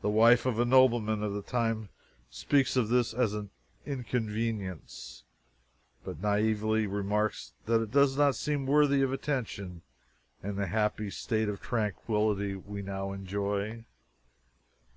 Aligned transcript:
The 0.00 0.08
wife 0.08 0.46
of 0.46 0.60
a 0.60 0.64
nobleman 0.64 1.24
of 1.24 1.32
the 1.34 1.42
time 1.42 1.88
speaks 2.30 2.76
of 2.76 2.88
this 2.88 3.12
as 3.12 3.34
an 3.34 3.50
"inconvenience," 3.84 5.24
but 6.04 6.22
naively 6.22 6.86
remarks 6.86 7.52
that 7.66 7.82
"it 7.82 7.90
does 7.90 8.16
not 8.16 8.36
seem 8.36 8.64
worthy 8.64 9.02
of 9.02 9.12
attention 9.12 9.82
in 10.40 10.54
the 10.54 10.68
happy 10.68 11.10
state 11.10 11.48
of 11.48 11.60
tranquillity 11.60 12.54
we 12.54 12.80
now 12.80 13.10
enjoy." 13.10 13.84